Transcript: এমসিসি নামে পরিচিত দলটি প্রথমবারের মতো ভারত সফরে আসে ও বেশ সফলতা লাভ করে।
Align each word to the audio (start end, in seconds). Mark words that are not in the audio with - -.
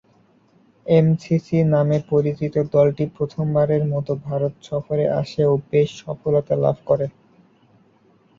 এমসিসি 0.85 1.57
নামে 1.73 1.97
পরিচিত 2.11 2.55
দলটি 2.73 3.05
প্রথমবারের 3.15 3.83
মতো 3.93 4.11
ভারত 4.27 4.53
সফরে 4.67 5.05
আসে 5.21 5.41
ও 5.47 5.63
বেশ 5.69 5.89
সফলতা 6.01 6.53
লাভ 6.63 6.77
করে। 6.85 7.07